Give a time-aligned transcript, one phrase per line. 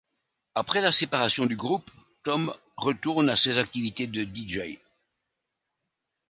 [0.55, 1.91] Après la séparation du groupe,
[2.23, 4.79] Tom retourne à ses activités de dj.